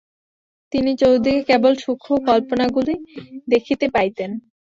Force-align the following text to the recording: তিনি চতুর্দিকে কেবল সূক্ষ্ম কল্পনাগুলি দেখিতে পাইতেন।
তিনি 0.73 0.91
চতুর্দিকে 0.95 1.41
কেবল 1.49 1.73
সূক্ষ্ম 1.83 2.11
কল্পনাগুলি 2.27 2.93
দেখিতে 3.47 3.85
পাইতেন। 3.95 4.31